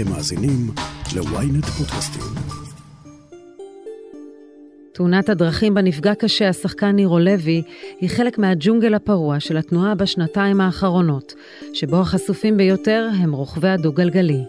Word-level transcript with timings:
אתם 0.00 0.10
מאזינים 0.10 0.70
ל-ynet 1.16 1.66
פודקאסטים. 1.66 2.22
תאונת 4.92 5.28
הדרכים 5.28 5.74
בה 5.74 5.82
נפגע 5.82 6.14
קשה 6.14 6.48
השחקן 6.48 6.90
נירו 6.90 7.18
לוי 7.18 7.62
היא 8.00 8.10
חלק 8.10 8.38
מהג'ונגל 8.38 8.94
הפרוע 8.94 9.40
של 9.40 9.56
התנועה 9.56 9.94
בשנתיים 9.94 10.60
האחרונות, 10.60 11.34
שבו 11.74 11.96
החשופים 12.00 12.56
ביותר 12.56 13.08
הם 13.18 13.32
רוכבי 13.32 13.68
הדו-גלגלי. 13.68 14.44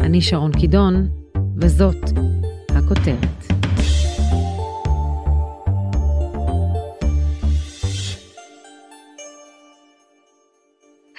אני 0.00 0.20
שרון 0.20 0.52
קידון, 0.52 1.08
וזאת 1.56 2.04
הכותרת. 2.68 3.41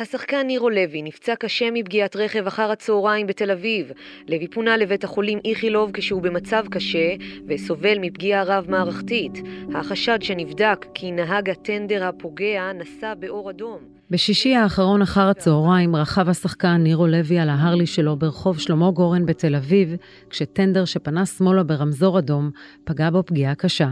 השחקן 0.03 0.47
נירו 0.47 0.69
לוי 0.69 1.01
נפצע 1.01 1.35
קשה 1.35 1.71
מפגיעת 1.71 2.15
רכב 2.15 2.47
אחר 2.47 2.71
הצהריים 2.71 3.27
בתל 3.27 3.51
אביב. 3.51 3.91
לוי 4.27 4.47
פונה 4.47 4.77
לבית 4.77 5.03
החולים 5.03 5.39
איכילוב 5.45 5.91
כשהוא 5.93 6.21
במצב 6.21 6.65
קשה 6.71 7.15
וסובל 7.47 7.97
מפגיעה 7.99 8.43
רב-מערכתית. 8.43 9.33
החשד 9.75 10.21
שנבדק 10.21 10.85
כי 10.93 11.11
נהג 11.11 11.49
הטנדר 11.49 12.03
הפוגע 12.03 12.71
נסע 12.73 13.13
באור 13.13 13.49
אדום. 13.49 13.92
בשישי 14.13 14.55
האחרון 14.55 15.01
אחר 15.01 15.29
הצהריים 15.29 15.95
רכב 15.95 16.29
השחקן 16.29 16.75
נירו 16.75 17.07
לוי 17.07 17.39
על 17.39 17.49
ההרלי 17.49 17.85
שלו 17.85 18.15
ברחוב 18.15 18.59
שלמה 18.59 18.91
גורן 18.91 19.25
בתל 19.25 19.55
אביב, 19.55 19.95
כשטנדר 20.29 20.85
שפנה 20.85 21.25
שמאלה 21.25 21.63
ברמזור 21.63 22.19
אדום 22.19 22.51
פגע 22.83 23.09
בו 23.09 23.23
פגיעה 23.25 23.55
קשה. 23.55 23.91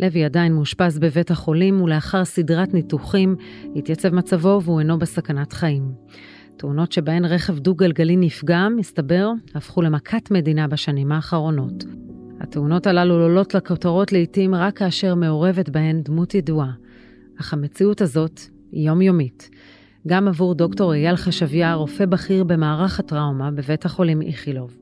לוי 0.00 0.24
עדיין 0.24 0.52
מאושפז 0.52 0.98
בבית 0.98 1.30
החולים, 1.30 1.80
ולאחר 1.80 2.24
סדרת 2.24 2.74
ניתוחים 2.74 3.36
התייצב 3.76 4.14
מצבו 4.14 4.60
והוא 4.64 4.80
אינו 4.80 4.98
בסכנת 4.98 5.52
חיים. 5.52 5.92
תאונות 6.56 6.92
שבהן 6.92 7.24
רכב 7.24 7.58
דו-גלגלי 7.58 8.16
נפגע, 8.16 8.68
מסתבר, 8.76 9.30
הפכו 9.54 9.82
למכת 9.82 10.30
מדינה 10.30 10.68
בשנים 10.68 11.12
האחרונות. 11.12 11.84
התאונות 12.40 12.86
הללו 12.86 13.14
עולות 13.14 13.54
לכותרות 13.54 14.12
לעתים 14.12 14.54
רק 14.54 14.76
כאשר 14.76 15.14
מעורבת 15.14 15.68
בהן 15.68 16.02
דמות 16.02 16.34
ידועה. 16.34 16.72
אך 17.40 17.52
המציאות 17.52 18.00
הזאת 18.00 18.40
יומיומית. 18.76 19.50
גם 20.06 20.28
עבור 20.28 20.54
דוקטור 20.54 20.94
אייל 20.94 21.16
חשביה, 21.16 21.74
רופא 21.74 22.06
בכיר 22.06 22.44
במערך 22.44 23.00
הטראומה 23.00 23.50
בבית 23.50 23.84
החולים 23.84 24.22
איכילוב. 24.22 24.76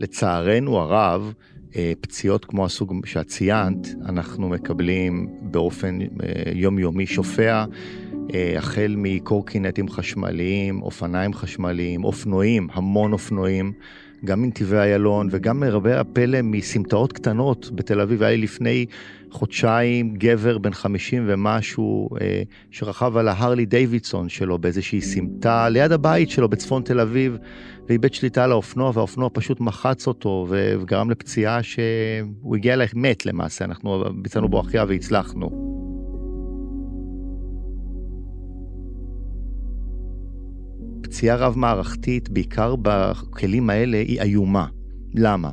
לצערנו 0.00 0.76
הרב, 0.76 1.32
אה, 1.76 1.92
פציעות 2.00 2.44
כמו 2.44 2.64
הסוג 2.64 3.06
שאת 3.06 3.26
ציינת, 3.26 3.88
אנחנו 4.06 4.48
מקבלים 4.48 5.28
באופן 5.42 5.98
אה, 6.00 6.06
יומיומי 6.54 7.06
שופע, 7.06 7.64
אה, 8.34 8.54
החל 8.58 8.94
מקורקינטים 8.98 9.88
חשמליים, 9.88 10.82
אופניים 10.82 11.34
חשמליים, 11.34 12.04
אופנועים, 12.04 12.68
המון 12.72 13.12
אופנועים, 13.12 13.72
גם 14.24 14.42
מנתיבי 14.42 14.76
איילון 14.76 15.28
וגם 15.30 15.60
מרבה 15.60 16.00
הפלא 16.00 16.42
מסמטאות 16.42 17.12
קטנות 17.12 17.70
בתל 17.74 18.00
אביב. 18.00 18.22
היה 18.22 18.36
לי 18.36 18.42
לפני 18.42 18.86
חודשיים 19.30 20.14
גבר 20.14 20.58
בן 20.58 20.72
50 20.72 21.24
ומשהו 21.26 22.08
שרכב 22.70 23.16
על 23.16 23.28
ההרלי 23.28 23.66
דיווידסון 23.66 24.28
שלו 24.28 24.58
באיזושהי 24.58 25.00
סמטה 25.00 25.68
ליד 25.68 25.92
הבית 25.92 26.30
שלו 26.30 26.48
בצפון 26.48 26.82
תל 26.82 27.00
אביב. 27.00 27.36
ואיבד 27.88 28.14
שליטה 28.14 28.44
על 28.44 28.52
האופנוע 28.52 28.90
והאופנוע 28.94 29.28
פשוט 29.32 29.60
מחץ 29.60 30.06
אותו 30.06 30.46
וגרם 30.48 31.10
לפציעה 31.10 31.62
שהוא 31.62 32.56
הגיע 32.56 32.74
אליי 32.74 32.86
מת 32.94 33.26
למעשה, 33.26 33.64
אנחנו 33.64 34.04
ביצענו 34.22 34.48
בו 34.48 34.60
החייאה 34.60 34.84
והצלחנו. 34.88 35.68
פציעה 41.02 41.36
רב-מערכתית, 41.36 42.28
בעיקר 42.28 42.74
בכלים 42.82 43.70
האלה, 43.70 43.96
היא 43.96 44.20
איומה. 44.20 44.66
למה? 45.14 45.50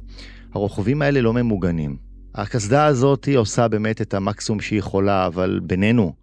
הרוכבים 0.54 1.02
האלה 1.02 1.22
לא 1.22 1.34
ממוגנים. 1.34 2.05
הקסדה 2.38 2.86
הזאת 2.86 3.28
עושה 3.36 3.68
באמת 3.68 4.02
את 4.02 4.14
המקסימום 4.14 4.62
שהיא 4.62 4.80
יכולה, 4.80 5.28
אבל 5.28 5.60
בינינו, 5.64 6.14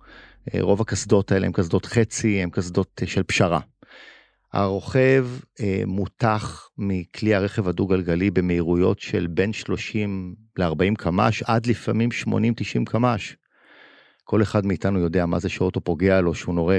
רוב 0.60 0.80
הקסדות 0.80 1.32
האלה 1.32 1.46
הן 1.46 1.52
קסדות 1.52 1.86
חצי, 1.86 2.42
הן 2.42 2.50
קסדות 2.50 3.02
של 3.04 3.22
פשרה. 3.22 3.60
הרוכב 4.52 5.26
אה, 5.60 5.82
מותח 5.86 6.68
מכלי 6.78 7.34
הרכב 7.34 7.68
הדו-גלגלי 7.68 8.30
במהירויות 8.30 8.98
של 9.00 9.26
בין 9.26 9.52
30 9.52 10.34
ל-40 10.58 10.94
קמ"ש 10.98 11.42
עד 11.42 11.66
לפעמים 11.66 12.08
80-90 12.24 12.28
קמ"ש. 12.84 13.36
כל 14.24 14.42
אחד 14.42 14.66
מאיתנו 14.66 14.98
יודע 14.98 15.26
מה 15.26 15.38
זה 15.38 15.48
שאוטו 15.48 15.80
פוגע 15.80 16.20
לו 16.20 16.34
שהוא 16.34 16.54
נורא 16.54 16.76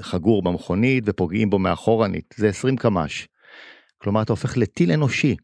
חגור 0.00 0.42
במכונית 0.42 1.04
ופוגעים 1.06 1.50
בו 1.50 1.58
מאחורנית, 1.58 2.34
זה 2.36 2.48
20 2.48 2.76
קמ"ש. 2.76 3.28
כלומר 3.98 4.22
אתה 4.22 4.32
הופך 4.32 4.56
לטיל 4.56 4.92
אנושי. 4.92 5.36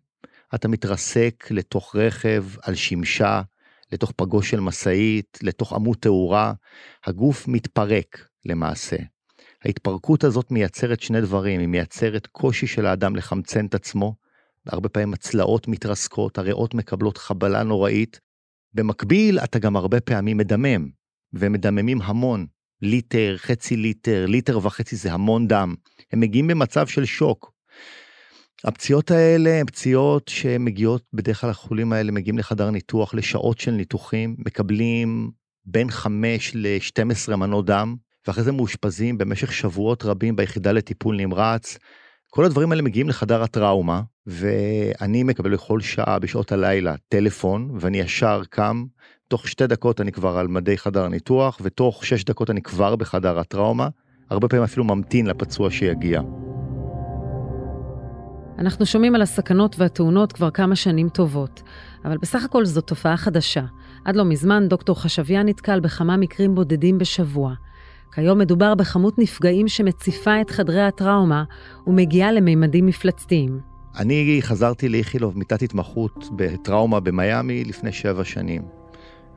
אתה 0.54 0.68
מתרסק 0.68 1.46
לתוך 1.50 1.96
רכב 1.96 2.44
על 2.62 2.74
שמשה, 2.74 3.42
לתוך 3.92 4.12
פגו 4.16 4.42
של 4.42 4.60
משאית, 4.60 5.38
לתוך 5.42 5.72
עמוד 5.72 5.96
תאורה, 6.00 6.52
הגוף 7.06 7.48
מתפרק 7.48 8.28
למעשה. 8.44 8.96
ההתפרקות 9.64 10.24
הזאת 10.24 10.50
מייצרת 10.50 11.00
שני 11.00 11.20
דברים, 11.20 11.60
היא 11.60 11.68
מייצרת 11.68 12.26
קושי 12.26 12.66
של 12.66 12.86
האדם 12.86 13.16
לחמצן 13.16 13.66
את 13.66 13.74
עצמו, 13.74 14.14
הרבה 14.66 14.88
פעמים 14.88 15.14
הצלעות 15.14 15.68
מתרסקות, 15.68 16.38
הריאות 16.38 16.74
מקבלות 16.74 17.18
חבלה 17.18 17.62
נוראית. 17.62 18.20
במקביל, 18.74 19.38
אתה 19.38 19.58
גם 19.58 19.76
הרבה 19.76 20.00
פעמים 20.00 20.36
מדמם, 20.36 20.88
ומדממים 21.32 22.02
המון, 22.02 22.46
ליטר, 22.82 23.34
חצי 23.38 23.76
ליטר, 23.76 24.26
ליטר 24.26 24.58
וחצי 24.66 24.96
זה 24.96 25.12
המון 25.12 25.46
דם. 25.48 25.74
הם 26.12 26.20
מגיעים 26.20 26.46
במצב 26.46 26.86
של 26.86 27.04
שוק. 27.04 27.52
הפציעות 28.64 29.10
האלה 29.10 29.50
הן 29.50 29.66
פציעות 29.66 30.28
שמגיעות, 30.28 31.02
בדרך 31.12 31.40
כלל 31.40 31.50
החולים 31.50 31.92
האלה 31.92 32.12
מגיעים 32.12 32.38
לחדר 32.38 32.70
ניתוח 32.70 33.14
לשעות 33.14 33.58
של 33.58 33.70
ניתוחים, 33.70 34.36
מקבלים 34.38 35.30
בין 35.64 35.90
5 35.90 36.52
ל-12 36.54 37.36
מנות 37.36 37.66
דם, 37.66 37.96
ואחרי 38.26 38.44
זה 38.44 38.52
מאושפזים 38.52 39.18
במשך 39.18 39.52
שבועות 39.52 40.04
רבים 40.04 40.36
ביחידה 40.36 40.72
לטיפול 40.72 41.16
נמרץ. 41.16 41.78
כל 42.30 42.44
הדברים 42.44 42.72
האלה 42.72 42.82
מגיעים 42.82 43.08
לחדר 43.08 43.42
הטראומה, 43.42 44.02
ואני 44.26 45.22
מקבל 45.22 45.52
בכל 45.52 45.80
שעה 45.80 46.18
בשעות 46.18 46.52
הלילה 46.52 46.94
טלפון, 47.08 47.70
ואני 47.80 47.98
ישר 47.98 48.42
קם, 48.50 48.84
תוך 49.28 49.48
שתי 49.48 49.66
דקות 49.66 50.00
אני 50.00 50.12
כבר 50.12 50.38
על 50.38 50.48
מדי 50.48 50.78
חדר 50.78 51.08
ניתוח, 51.08 51.58
ותוך 51.62 52.06
שש 52.06 52.24
דקות 52.24 52.50
אני 52.50 52.62
כבר 52.62 52.96
בחדר 52.96 53.38
הטראומה, 53.38 53.88
הרבה 54.30 54.48
פעמים 54.48 54.64
אפילו 54.64 54.84
ממתין 54.84 55.26
לפצוע 55.26 55.70
שיגיע. 55.70 56.20
אנחנו 58.60 58.86
שומעים 58.86 59.14
על 59.14 59.22
הסכנות 59.22 59.76
והתאונות 59.78 60.32
כבר 60.32 60.50
כמה 60.50 60.76
שנים 60.76 61.08
טובות, 61.08 61.62
אבל 62.04 62.16
בסך 62.16 62.44
הכל 62.44 62.64
זו 62.64 62.80
תופעה 62.80 63.16
חדשה. 63.16 63.64
עד 64.04 64.16
לא 64.16 64.24
מזמן 64.24 64.68
דוקטור 64.68 65.02
חשביה 65.02 65.42
נתקל 65.42 65.80
בכמה 65.80 66.16
מקרים 66.16 66.54
בודדים 66.54 66.98
בשבוע. 66.98 67.54
כיום 68.14 68.38
מדובר 68.38 68.74
בכמות 68.74 69.18
נפגעים 69.18 69.68
שמציפה 69.68 70.40
את 70.40 70.50
חדרי 70.50 70.82
הטראומה 70.82 71.44
ומגיעה 71.86 72.32
למימדים 72.32 72.86
מפלצתיים. 72.86 73.60
אני 73.98 74.38
חזרתי 74.40 74.88
לאיכילוב 74.88 75.38
מיטת 75.38 75.62
התמחות 75.62 76.28
בטראומה 76.36 77.00
במיאמי 77.00 77.64
לפני 77.64 77.92
שבע 77.92 78.24
שנים. 78.24 78.79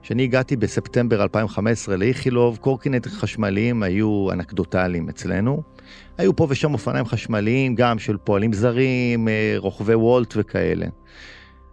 כשאני 0.04 0.24
הגעתי 0.24 0.56
בספטמבר 0.56 1.24
2015 1.24 1.98
לאיכילוב, 1.98 2.58
קורקינט 2.58 3.08
חשמליים 3.08 3.84
היו 3.84 4.32
אנקדוטליים 4.32 5.10
אצלנו. 5.10 5.62
היו 6.18 6.36
פה 6.36 6.48
ושם 6.50 6.74
אופניים 6.74 7.06
חשמליים, 7.06 7.76
גם 7.76 8.00
של 8.00 8.18
פועלים 8.18 8.54
זרים, 8.54 9.28
אה, 9.28 9.56
רוכבי 9.58 9.96
וולט 9.96 10.34
וכאלה. 10.38 10.86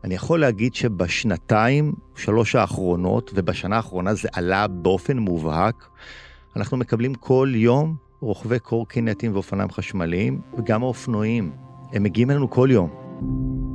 אני 0.05 0.15
יכול 0.15 0.41
להגיד 0.41 0.75
שבשנתיים, 0.75 1.93
שלוש 2.17 2.55
האחרונות, 2.55 3.31
ובשנה 3.35 3.77
האחרונה 3.77 4.15
זה 4.15 4.29
עלה 4.33 4.67
באופן 4.67 5.19
מובהק, 5.19 5.89
אנחנו 6.57 6.77
מקבלים 6.77 7.15
כל 7.15 7.53
יום 7.55 7.97
רוכבי 8.21 8.59
קורקינטים 8.59 9.33
ואופניים 9.33 9.71
חשמליים, 9.71 10.41
וגם 10.59 10.83
האופנועים. 10.83 11.53
הם 11.93 12.03
מגיעים 12.03 12.31
אלינו 12.31 12.51
כל 12.51 12.69
יום. 12.73 13.70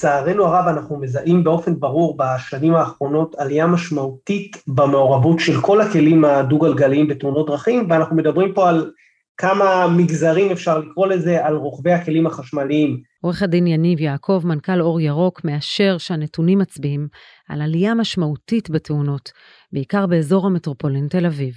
לצערנו 0.00 0.44
הרב, 0.44 0.66
אנחנו 0.68 0.96
מזהים 1.00 1.44
באופן 1.44 1.80
ברור 1.80 2.16
בשנים 2.16 2.74
האחרונות 2.74 3.34
עלייה 3.38 3.66
משמעותית 3.66 4.56
במעורבות 4.66 5.40
של 5.40 5.60
כל 5.60 5.80
הכלים 5.80 6.24
הדו-גלגליים 6.24 7.08
בתאונות 7.08 7.46
דרכים, 7.46 7.86
ואנחנו 7.90 8.16
מדברים 8.16 8.54
פה 8.54 8.68
על 8.68 8.90
כמה 9.36 9.88
מגזרים 9.96 10.50
אפשר 10.50 10.78
לקרוא 10.78 11.06
לזה, 11.06 11.46
על 11.46 11.56
רוכבי 11.56 11.92
הכלים 11.92 12.26
החשמליים. 12.26 13.00
עורך 13.22 13.42
הדין 13.42 13.66
יניב 13.66 14.00
יעקב, 14.00 14.40
מנכ"ל 14.44 14.80
אור 14.80 15.00
ירוק, 15.00 15.44
מאשר 15.44 15.98
שהנתונים 15.98 16.58
מצביעים 16.58 17.08
על 17.48 17.62
עלייה 17.62 17.94
משמעותית 17.94 18.70
בתאונות, 18.70 19.32
בעיקר 19.72 20.06
באזור 20.06 20.46
המטרופולין 20.46 21.08
תל 21.08 21.26
אביב. 21.26 21.54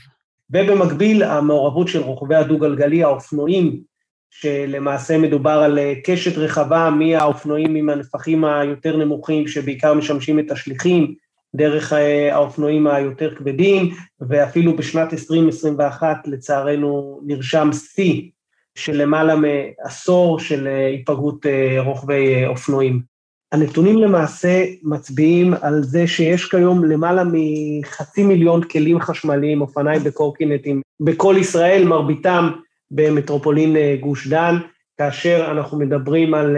ובמקביל, 0.50 1.24
המעורבות 1.24 1.88
של 1.88 2.00
רוכבי 2.00 2.36
הדו-גלגלי, 2.36 3.04
האופנועים, 3.04 3.93
שלמעשה 4.40 5.18
מדובר 5.18 5.52
על 5.52 5.80
קשת 6.04 6.38
רחבה 6.38 6.90
מהאופנועים 6.90 7.76
עם 7.76 7.90
הנפחים 7.90 8.46
היותר 8.46 8.98
נמוכים, 8.98 9.48
שבעיקר 9.48 9.94
משמשים 9.94 10.40
את 10.40 10.52
השליחים, 10.52 11.14
דרך 11.56 11.94
אה, 11.94 12.36
האופנועים 12.36 12.88
היותר 12.88 13.36
כבדים, 13.36 13.90
ואפילו 14.22 14.76
בשנת 14.76 15.14
2021 15.14 16.28
לצערנו 16.28 17.22
נרשם 17.26 17.70
שיא 17.74 18.22
של 18.76 19.02
למעלה 19.02 19.36
מעשור 19.36 20.40
של 20.40 20.68
היפגעות 20.68 21.46
רוכבי 21.80 22.46
אופנועים. 22.46 23.14
הנתונים 23.52 23.98
למעשה 23.98 24.66
מצביעים 24.84 25.54
על 25.62 25.84
זה 25.84 26.08
שיש 26.08 26.46
כיום 26.46 26.86
למעלה 26.86 27.24
מחצי 27.32 28.24
מיליון 28.24 28.64
כלים 28.64 29.00
חשמליים, 29.00 29.62
אופניים 29.62 30.04
בקורקינטים, 30.04 30.82
בכל 31.00 31.36
ישראל, 31.40 31.84
מרביתם 31.86 32.52
במטרופולין 32.92 33.76
גוש 34.00 34.28
דן, 34.28 34.56
כאשר 34.98 35.48
אנחנו 35.52 35.80
מדברים 35.80 36.34
על 36.34 36.58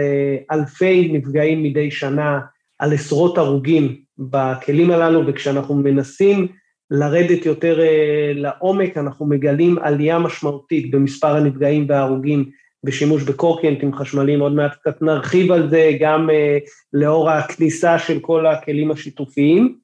אלפי 0.50 1.08
נפגעים 1.12 1.62
מדי 1.62 1.90
שנה, 1.90 2.40
על 2.78 2.92
עשרות 2.92 3.38
הרוגים 3.38 3.96
בכלים 4.18 4.90
הללו, 4.90 5.26
וכשאנחנו 5.26 5.74
מנסים 5.74 6.48
לרדת 6.90 7.46
יותר 7.46 7.80
אה, 7.80 8.32
לעומק, 8.34 8.96
אנחנו 8.96 9.26
מגלים 9.26 9.78
עלייה 9.78 10.18
משמעותית 10.18 10.90
במספר 10.90 11.36
הנפגעים 11.36 11.86
וההרוגים 11.88 12.50
בשימוש 12.84 13.22
בקורקינטים 13.22 13.94
חשמליים, 13.94 14.40
עוד 14.40 14.52
מעט 14.52 14.74
קצת 14.74 15.02
נרחיב 15.02 15.52
על 15.52 15.70
זה 15.70 15.90
גם 16.00 16.30
אה, 16.30 16.58
לאור 16.92 17.30
הכניסה 17.30 17.98
של 17.98 18.20
כל 18.20 18.46
הכלים 18.46 18.90
השיתופיים. 18.90 19.78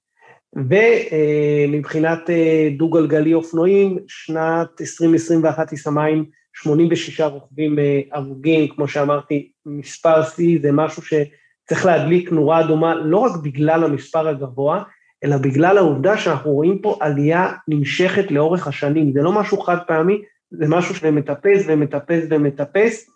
ומבחינת 0.57 2.31
אה, 2.31 2.69
דו-גלגלי 2.77 3.35
אופנועים, 3.35 3.99
שנת 4.07 4.81
2021 4.81 5.73
הסתיימה 5.73 6.05
עם 6.05 6.25
86 6.55 7.21
רוכבים 7.21 7.79
הרוגים, 8.13 8.69
כמו 8.69 8.89
שאמרתי, 8.89 9.51
מספר 9.67 10.23
שיא 10.23 10.59
זה 10.63 10.73
משהו 10.73 11.03
שצריך 11.03 11.87
להדליק 11.87 12.33
נורה 12.33 12.61
אדומה, 12.61 12.95
לא 12.95 13.19
רק 13.19 13.37
בגלל 13.43 13.85
המספר 13.85 14.29
הגבוה, 14.29 14.83
אלא 15.25 15.37
בגלל 15.37 15.79
העובדה 15.79 16.17
שאנחנו 16.17 16.51
רואים 16.51 16.79
פה 16.79 16.99
עלייה 17.01 17.53
נמשכת 17.69 18.31
לאורך 18.31 18.67
השנים, 18.67 19.13
זה 19.13 19.23
לא 19.23 19.33
משהו 19.33 19.61
חד 19.61 19.79
פעמי, 19.87 20.23
זה 20.51 20.69
משהו 20.69 20.95
שמטפס 20.95 21.65
ומטפס 21.67 22.25
ומטפס, 22.31 23.11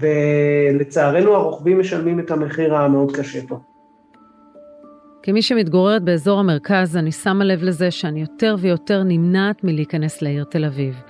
ולצערנו 0.00 1.34
הרוכבים 1.34 1.80
משלמים 1.80 2.20
את 2.20 2.30
המחיר 2.30 2.74
המאוד 2.74 3.16
קשה 3.16 3.40
פה. 3.48 3.75
כמי 5.26 5.42
שמתגוררת 5.42 6.02
באזור 6.02 6.40
המרכז, 6.40 6.96
אני 6.96 7.12
שמה 7.12 7.44
לב 7.44 7.62
לזה 7.62 7.90
שאני 7.90 8.20
יותר 8.20 8.56
ויותר 8.58 9.02
נמנעת 9.02 9.64
מלהיכנס 9.64 10.22
לעיר 10.22 10.44
תל 10.44 10.64
אביב. 10.64 11.02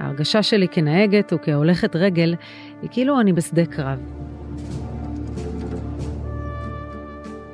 ההרגשה 0.00 0.42
שלי 0.42 0.68
כנהגת 0.68 1.32
וכהולכת 1.32 1.96
רגל 1.96 2.34
היא 2.82 2.90
כאילו 2.92 3.20
אני 3.20 3.32
בשדה 3.32 3.66
קרב. 3.66 3.98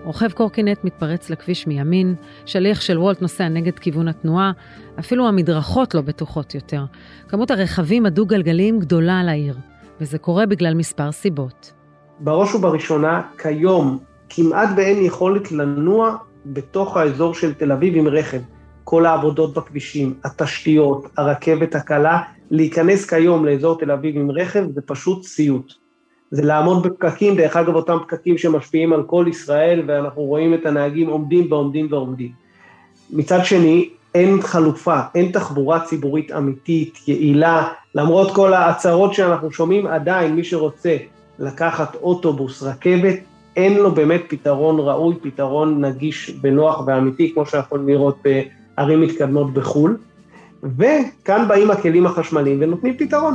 רוכב 0.04 0.32
קורקינט 0.32 0.84
מתפרץ 0.84 1.30
לכביש 1.30 1.66
מימין, 1.66 2.14
שליח 2.46 2.80
של 2.80 2.98
וולט 2.98 3.22
נוסע 3.22 3.48
נגד 3.48 3.78
כיוון 3.78 4.08
התנועה, 4.08 4.52
אפילו 4.98 5.28
המדרכות 5.28 5.94
לא 5.94 6.00
בטוחות 6.00 6.54
יותר. 6.54 6.84
כמות 7.28 7.50
הרכבים 7.50 8.06
הדו-גלגליים 8.06 8.78
גדולה 8.78 9.20
על 9.20 9.28
העיר, 9.28 9.56
וזה 10.00 10.18
קורה 10.18 10.46
בגלל 10.46 10.74
מספר 10.74 11.12
סיבות. 11.12 11.72
בראש 12.20 12.54
ובראשונה, 12.54 13.22
כיום 13.38 14.09
כמעט 14.30 14.68
ואין 14.76 15.04
יכולת 15.04 15.52
לנוע 15.52 16.16
בתוך 16.46 16.96
האזור 16.96 17.34
של 17.34 17.54
תל 17.54 17.72
אביב 17.72 17.96
עם 17.96 18.08
רכב. 18.08 18.40
כל 18.84 19.06
העבודות 19.06 19.54
בכבישים, 19.54 20.14
התשתיות, 20.24 21.06
הרכבת 21.16 21.74
הקלה, 21.74 22.20
להיכנס 22.50 23.06
כיום 23.10 23.44
לאזור 23.44 23.78
תל 23.78 23.90
אביב 23.90 24.16
עם 24.16 24.30
רכב 24.30 24.64
זה 24.74 24.80
פשוט 24.86 25.24
סיוט. 25.24 25.72
זה 26.30 26.42
לעמוד 26.42 26.86
בפקקים, 26.86 27.36
דרך 27.36 27.56
אגב 27.56 27.74
אותם 27.74 27.96
פקקים 28.02 28.38
שמשפיעים 28.38 28.92
על 28.92 29.02
כל 29.02 29.26
ישראל 29.28 29.82
ואנחנו 29.86 30.22
רואים 30.22 30.54
את 30.54 30.66
הנהגים 30.66 31.08
עומדים 31.08 31.52
ועומדים 31.52 31.86
ועומדים. 31.90 32.32
מצד 33.10 33.44
שני, 33.44 33.88
אין 34.14 34.42
חלופה, 34.42 35.00
אין 35.14 35.32
תחבורה 35.32 35.80
ציבורית 35.80 36.32
אמיתית, 36.32 36.98
יעילה, 37.08 37.68
למרות 37.94 38.34
כל 38.34 38.54
ההצהרות 38.54 39.14
שאנחנו 39.14 39.52
שומעים, 39.52 39.86
עדיין 39.86 40.34
מי 40.34 40.44
שרוצה 40.44 40.96
לקחת 41.38 41.94
אוטובוס, 41.94 42.62
רכבת, 42.62 43.18
אין 43.56 43.76
לו 43.76 43.94
באמת 43.94 44.22
פתרון 44.28 44.80
ראוי, 44.80 45.14
פתרון 45.22 45.84
נגיש 45.84 46.34
ונוח 46.42 46.82
ואמיתי, 46.86 47.34
כמו 47.34 47.46
שאנחנו 47.46 47.66
יכולים 47.66 47.88
לראות 47.88 48.18
בערים 48.24 49.00
מתקדמות 49.00 49.52
בחו"ל. 49.54 49.96
וכאן 50.62 51.48
באים 51.48 51.70
הכלים 51.70 52.06
החשמליים 52.06 52.58
ונותנים 52.60 52.96
פתרון. 52.98 53.34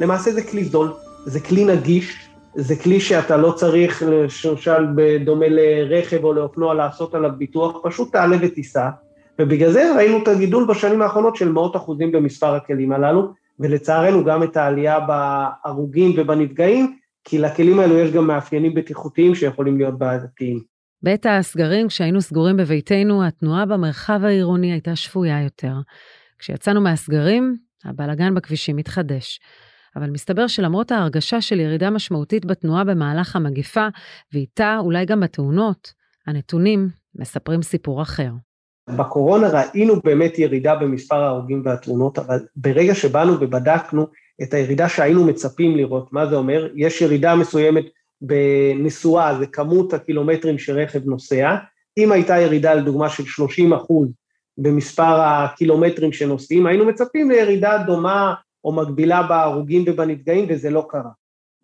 למעשה 0.00 0.32
זה 0.32 0.42
כלי 0.42 0.64
זול, 0.64 0.92
זה 1.24 1.40
כלי 1.40 1.64
נגיש, 1.64 2.28
זה 2.54 2.76
כלי 2.76 3.00
שאתה 3.00 3.36
לא 3.36 3.52
צריך, 3.52 4.02
למשל 4.44 4.86
בדומה 4.94 5.46
לרכב 5.48 6.24
או 6.24 6.32
לאופנוע, 6.32 6.74
לעשות 6.74 7.14
עליו 7.14 7.30
ביטוח, 7.38 7.76
פשוט 7.82 8.12
תעלה 8.12 8.36
ותיסע, 8.40 8.88
ובגלל 9.38 9.72
זה 9.72 9.96
ראינו 9.96 10.18
את 10.22 10.28
הגידול 10.28 10.66
בשנים 10.66 11.02
האחרונות 11.02 11.36
של 11.36 11.52
מאות 11.52 11.76
אחוזים 11.76 12.12
במספר 12.12 12.54
הכלים 12.54 12.92
הללו, 12.92 13.32
ולצערנו 13.60 14.24
גם 14.24 14.42
את 14.42 14.56
העלייה 14.56 14.98
בהרוגים 15.00 16.14
ובנפגעים, 16.16 16.96
כי 17.24 17.38
לכלים 17.38 17.80
האלו 17.80 17.98
יש 17.98 18.12
גם 18.12 18.26
מאפיינים 18.26 18.74
בטיחותיים 18.74 19.34
שיכולים 19.34 19.78
להיות 19.78 19.98
בעייתיים. 19.98 20.60
בעת 21.02 21.26
הסגרים, 21.26 21.88
כשהיינו 21.88 22.20
סגורים 22.20 22.56
בביתנו, 22.56 23.24
התנועה 23.24 23.66
במרחב 23.66 24.20
העירוני 24.24 24.72
הייתה 24.72 24.96
שפויה 24.96 25.42
יותר. 25.42 25.74
כשיצאנו 26.38 26.80
מהסגרים, 26.80 27.56
הבלגן 27.84 28.34
בכבישים 28.34 28.78
התחדש. 28.78 29.40
אבל 29.96 30.10
מסתבר 30.10 30.46
שלמרות 30.46 30.92
ההרגשה 30.92 31.40
של 31.40 31.60
ירידה 31.60 31.90
משמעותית 31.90 32.44
בתנועה 32.44 32.84
במהלך 32.84 33.36
המגפה, 33.36 33.88
ואיתה 34.32 34.76
אולי 34.78 35.04
גם 35.04 35.20
בתאונות, 35.20 35.92
הנתונים 36.26 36.88
מספרים 37.14 37.62
סיפור 37.62 38.02
אחר. 38.02 38.30
בקורונה 38.90 39.48
ראינו 39.48 40.00
באמת 40.04 40.38
ירידה 40.38 40.74
במספר 40.74 41.16
ההרוגים 41.16 41.62
והתאונות, 41.64 42.18
אבל 42.18 42.38
ברגע 42.56 42.94
שבאנו 42.94 43.32
ובדקנו 43.40 44.06
את 44.42 44.54
הירידה 44.54 44.88
שהיינו 44.88 45.24
מצפים 45.24 45.76
לראות, 45.76 46.12
מה 46.12 46.26
זה 46.26 46.36
אומר? 46.36 46.68
יש 46.74 47.00
ירידה 47.00 47.34
מסוימת 47.34 47.84
בנסועה, 48.20 49.38
זה 49.38 49.46
כמות 49.46 49.92
הקילומטרים 49.92 50.58
שרכב 50.58 51.06
נוסע, 51.06 51.56
אם 51.98 52.12
הייתה 52.12 52.38
ירידה 52.38 52.74
לדוגמה 52.74 53.08
של 53.08 53.24
30 53.24 53.72
אחוז 53.72 54.08
במספר 54.58 55.20
הקילומטרים 55.20 56.12
שנוסעים, 56.12 56.66
היינו 56.66 56.84
מצפים 56.84 57.30
לירידה 57.30 57.78
דומה 57.86 58.34
או 58.64 58.72
מקבילה 58.72 59.22
בהרוגים 59.22 59.84
ובנפגעים, 59.86 60.46
וזה 60.48 60.70
לא 60.70 60.86
קרה. 60.88 61.10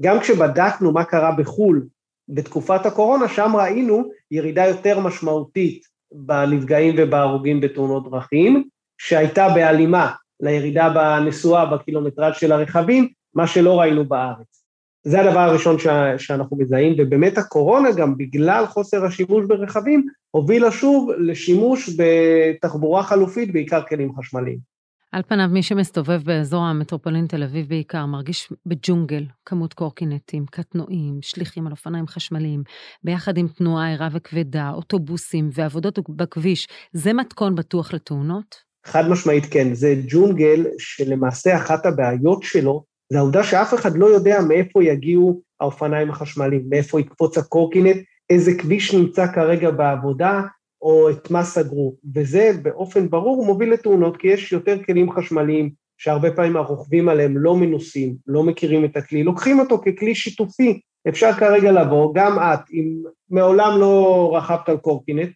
גם 0.03 0.21
כשבדקנו 0.21 0.93
מה 0.93 1.05
קרה 1.05 1.33
בחו"ל 1.33 1.87
בתקופת 2.29 2.87
הקורונה, 2.87 3.29
שם 3.29 3.57
ראינו 3.57 4.11
ירידה 4.31 4.67
יותר 4.67 5.01
משמעותית 5.01 5.83
בנפגעים 6.13 6.95
ובהרוגים 6.99 7.61
בתאונות 7.61 8.11
דרכים, 8.11 8.69
שהייתה 8.99 9.49
בהלימה 9.49 10.13
לירידה 10.41 10.89
בנסועה 10.89 11.67
בקילומטראז' 11.67 12.37
של 12.37 12.53
הרכבים, 12.53 13.09
מה 13.35 13.47
שלא 13.47 13.81
ראינו 13.81 14.05
בארץ. 14.05 14.65
זה 15.03 15.21
הדבר 15.21 15.41
הראשון 15.41 15.79
ש... 15.79 15.87
שאנחנו 16.19 16.57
מזהים, 16.57 16.95
ובאמת 16.99 17.39
הקורונה 17.39 17.93
גם 17.93 18.17
בגלל 18.17 18.67
חוסר 18.67 19.05
השימוש 19.05 19.47
ברכבים, 19.47 20.07
הובילה 20.31 20.71
שוב 20.71 21.11
לשימוש 21.19 21.91
בתחבורה 21.99 23.03
חלופית, 23.03 23.53
בעיקר 23.53 23.83
כלים 23.83 24.13
חשמליים. 24.19 24.71
על 25.13 25.23
פניו, 25.23 25.49
מי 25.49 25.63
שמסתובב 25.63 26.23
באזור 26.25 26.63
המטרופולין 26.63 27.27
תל 27.27 27.43
אביב 27.43 27.69
בעיקר, 27.69 28.07
מרגיש 28.07 28.53
בג'ונגל, 28.67 29.25
כמות 29.45 29.75
קורקינטים, 29.75 30.47
קטנועים, 30.47 31.19
שליחים 31.23 31.67
על 31.67 31.73
אופניים 31.73 32.07
חשמליים, 32.07 32.63
ביחד 33.05 33.39
עם 33.39 33.49
תנועה 33.49 33.93
ערה 33.93 34.09
וכבדה, 34.13 34.71
אוטובוסים 34.75 35.51
ועבודות 35.53 35.99
בכביש, 36.09 36.69
זה 36.93 37.13
מתכון 37.13 37.55
בטוח 37.55 37.95
לתאונות? 37.95 38.70
חד 38.87 39.09
משמעית 39.09 39.47
כן, 39.51 39.75
זה 39.75 39.95
ג'ונגל 40.07 40.67
שלמעשה 40.79 41.57
אחת 41.57 41.87
הבעיות 41.87 42.43
שלו, 42.43 42.85
זה 43.13 43.19
העובדה 43.19 43.45
שאף 43.45 43.75
אחד 43.75 43.97
לא 43.97 44.07
יודע 44.07 44.41
מאיפה 44.49 44.85
יגיעו 44.85 45.41
האופניים 45.61 46.11
החשמליים, 46.11 46.63
מאיפה 46.69 47.01
יקפוץ 47.01 47.39
הקורקינט, 47.39 47.97
איזה 48.31 48.55
כביש 48.59 48.95
נמצא 48.95 49.27
כרגע 49.33 49.71
בעבודה, 49.71 50.43
או 50.83 51.11
את 51.11 51.31
מה 51.31 51.45
סגרו, 51.45 51.97
וזה 52.15 52.51
באופן 52.63 53.11
ברור 53.11 53.47
מוביל 53.47 53.73
לתאונות, 53.73 54.17
כי 54.17 54.29
יש 54.29 54.53
יותר 54.53 54.83
כלים 54.87 55.13
חשמליים 55.13 55.71
שהרבה 55.99 56.33
פעמים 56.33 56.57
הרוכבים 56.57 57.09
עליהם 57.09 57.39
לא 57.39 57.57
מנוסים, 57.57 58.17
לא 58.27 58.43
מכירים 58.43 58.85
את 58.85 58.97
הכלי, 58.97 59.23
לוקחים 59.23 59.61
אותו 59.61 59.79
ככלי 59.79 60.15
שיתופי, 60.15 60.81
אפשר 61.09 61.33
כרגע 61.33 61.73
לבוא, 61.73 62.15
גם 62.15 62.39
את, 62.39 62.71
אם 62.73 63.03
מעולם 63.31 63.81
לא 63.81 64.31
רכבת 64.37 64.69
על 64.69 64.77
קורקינט, 64.77 65.31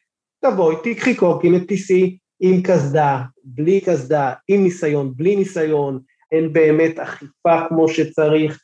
תבואי, 0.44 0.76
תיקחי 0.82 1.14
קורקינט, 1.14 1.68
תיסעי 1.68 2.18
עם 2.40 2.62
קסדה, 2.62 3.22
בלי 3.44 3.80
קסדה, 3.80 4.32
עם 4.48 4.62
ניסיון, 4.62 5.12
בלי 5.16 5.36
ניסיון, 5.36 5.98
אין 6.32 6.52
באמת 6.52 6.98
אכיפה 6.98 7.68
כמו 7.68 7.88
שצריך, 7.88 8.60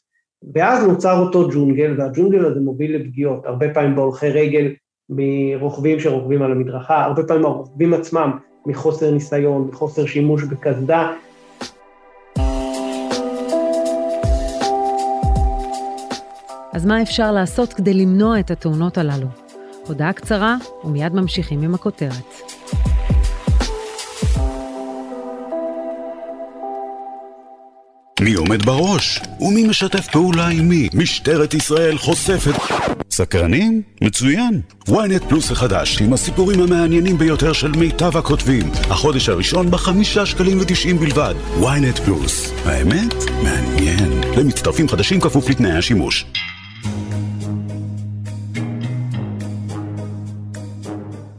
ואז 0.54 0.86
נוצר 0.86 1.18
אותו 1.18 1.48
ג'ונגל, 1.48 1.94
והג'ונגל 1.98 2.44
הזה 2.44 2.60
מוביל 2.60 2.96
לפגיעות, 2.96 3.46
הרבה 3.46 3.74
פעמים 3.74 3.96
בהולכי 3.96 4.28
רגל, 4.28 4.72
מרוכבים 5.10 6.00
שרוכבים 6.00 6.42
על 6.42 6.52
המדרכה, 6.52 7.04
הרבה 7.04 7.22
פעמים 7.22 7.44
הרוכבים 7.44 7.94
עצמם 7.94 8.38
מחוסר 8.66 9.10
ניסיון, 9.10 9.68
מחוסר 9.68 10.06
שימוש 10.06 10.44
בקסדה. 10.44 11.12
אז 16.72 16.86
מה 16.86 17.02
אפשר 17.02 17.32
לעשות 17.32 17.72
כדי 17.72 17.94
למנוע 17.94 18.40
את 18.40 18.50
התאונות 18.50 18.98
הללו? 18.98 19.26
הודעה 19.86 20.12
קצרה 20.12 20.56
ומיד 20.84 21.14
ממשיכים 21.14 21.62
עם 21.62 21.74
הכותרת. 21.74 22.42
מי 28.20 28.34
עומד 28.34 28.66
בראש? 28.66 29.20
ומי 29.40 29.68
משתף 29.68 30.06
פעולה 30.12 30.48
עם 30.48 30.68
מי? 30.68 30.88
משטרת 30.94 31.54
ישראל 31.54 31.98
חושפת... 31.98 32.52
סקרנים? 33.10 33.82
מצוין. 34.02 34.60
ynet 34.88 35.28
פלוס 35.28 35.50
החדש, 35.50 36.02
עם 36.02 36.12
הסיפורים 36.12 36.60
המעניינים 36.60 37.18
ביותר 37.18 37.52
של 37.52 37.70
מיטב 37.70 38.16
הכותבים. 38.16 38.70
החודש 38.90 39.28
הראשון 39.28 39.70
בחמישה 39.70 40.26
שקלים 40.26 40.58
ותשעים 40.60 40.98
בלבד. 40.98 41.34
ynet 41.60 42.00
פלוס. 42.04 42.52
האמת? 42.64 43.14
מעניין. 43.42 44.20
למצטרפים 44.38 44.88
חדשים 44.88 45.20
כפוף 45.20 45.50
לתנאי 45.50 45.72
השימוש. 45.72 46.26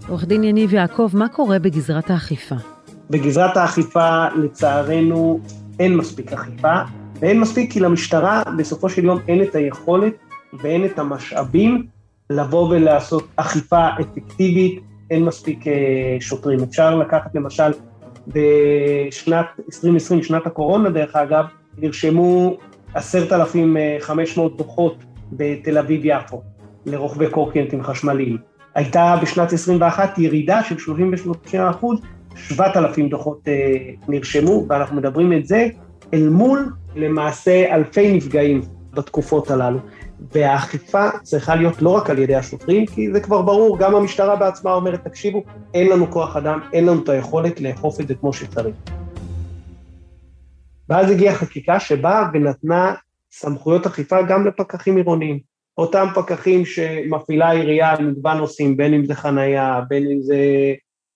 עורך 0.07 0.25
דין 0.25 0.43
יניב 0.43 0.73
יעקב, 0.73 1.09
מה 1.13 1.27
קורה 1.27 1.59
בגזרת 1.59 2.09
האכיפה? 2.09 2.55
בגזרת 3.09 3.57
האכיפה, 3.57 4.25
לצערנו, 4.43 5.39
אין 5.81 5.97
מספיק 5.97 6.33
אכיפה, 6.33 6.73
ואין 7.19 7.39
מספיק 7.39 7.71
כי 7.71 7.79
למשטרה 7.79 8.43
בסופו 8.57 8.89
של 8.89 9.05
יום 9.05 9.19
אין 9.27 9.41
את 9.41 9.55
היכולת 9.55 10.13
ואין 10.53 10.85
את 10.85 11.00
המשאבים 11.00 11.85
לבוא 12.29 12.69
ולעשות 12.69 13.27
אכיפה 13.35 13.88
אפקטיבית, 14.01 14.79
אין 15.11 15.25
מספיק 15.25 15.67
אה, 15.67 15.73
שוטרים. 16.19 16.59
אפשר 16.63 16.95
לקחת 16.95 17.35
למשל 17.35 17.71
בשנת 18.27 19.45
2020, 19.67 20.23
שנת 20.23 20.45
הקורונה 20.45 20.89
דרך 20.89 21.15
אגב, 21.15 21.45
נרשמו 21.77 22.57
10,500 22.93 24.57
דוחות 24.57 24.95
בתל 25.31 25.77
אביב-יפו 25.77 26.41
לרוכבי 26.85 27.29
קורקינטים 27.29 27.83
חשמליים. 27.83 28.38
הייתה 28.75 29.15
בשנת 29.21 29.53
21 29.53 30.17
ירידה 30.17 30.63
של 30.63 30.77
33 30.77 31.55
אחוז 31.55 32.00
7,000 32.35 33.09
דוחות 33.09 33.47
אה, 33.47 33.77
נרשמו, 34.07 34.65
ואנחנו 34.69 34.95
מדברים 34.95 35.33
את 35.33 35.47
זה 35.47 35.67
אל 36.13 36.29
מול 36.29 36.73
למעשה 36.95 37.75
אלפי 37.75 38.13
נפגעים 38.13 38.61
בתקופות 38.93 39.51
הללו. 39.51 39.79
והאכיפה 40.31 41.07
צריכה 41.23 41.55
להיות 41.55 41.81
לא 41.81 41.89
רק 41.89 42.09
על 42.09 42.19
ידי 42.19 42.35
השוטרים, 42.35 42.85
כי 42.85 43.11
זה 43.11 43.19
כבר 43.19 43.41
ברור, 43.41 43.79
גם 43.79 43.95
המשטרה 43.95 44.35
בעצמה 44.35 44.73
אומרת, 44.73 45.03
תקשיבו, 45.03 45.43
אין 45.73 45.89
לנו 45.89 46.11
כוח 46.11 46.35
אדם, 46.35 46.59
אין 46.73 46.85
לנו 46.85 47.03
את 47.03 47.09
היכולת 47.09 47.61
לאכוף 47.61 48.00
את 48.01 48.07
זה 48.07 48.15
כמו 48.15 48.33
שצריך. 48.33 48.75
ואז 50.89 51.11
הגיעה 51.11 51.35
חקיקה 51.35 51.79
שבאה 51.79 52.27
ונתנה 52.33 52.93
סמכויות 53.31 53.85
אכיפה 53.85 54.21
גם 54.21 54.47
לפקחים 54.47 54.97
עירוניים. 54.97 55.39
אותם 55.77 56.07
פקחים 56.15 56.65
שמפעילה 56.65 57.50
העירייה 57.50 57.91
על 57.91 58.07
מגוון 58.07 58.38
נושאים, 58.38 58.77
בין 58.77 58.93
אם 58.93 59.05
זה 59.05 59.15
חנייה, 59.15 59.81
בין 59.89 60.11
אם 60.11 60.21
זה 60.21 60.38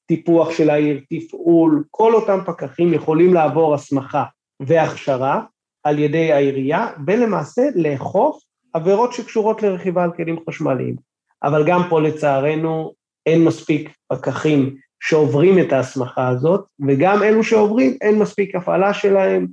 טיפוח 0.07 0.51
של 0.51 0.69
העיר, 0.69 1.01
תפעול, 1.09 1.83
כל 1.91 2.13
אותם 2.13 2.39
פקחים 2.45 2.93
יכולים 2.93 3.33
לעבור 3.33 3.73
הסמכה 3.73 4.23
והכשרה 4.59 5.41
על 5.83 5.99
ידי 5.99 6.31
העירייה, 6.31 6.87
ולמעשה 7.07 7.61
לאכוף 7.75 8.43
עבירות 8.73 9.13
שקשורות 9.13 9.63
לרכיבה 9.63 10.03
על 10.03 10.11
כלים 10.11 10.37
חשמליים. 10.49 10.95
אבל 11.43 11.67
גם 11.67 11.81
פה 11.89 12.01
לצערנו 12.01 12.93
אין 13.25 13.43
מספיק 13.43 13.89
פקחים 14.11 14.75
שעוברים 14.99 15.59
את 15.59 15.73
ההסמכה 15.73 16.27
הזאת, 16.27 16.65
וגם 16.87 17.23
אלו 17.23 17.43
שעוברים 17.43 17.97
אין 18.01 18.19
מספיק 18.19 18.55
הפעלה 18.55 18.93
שלהם, 18.93 19.47